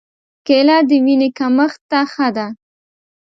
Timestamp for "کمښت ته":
1.37-1.99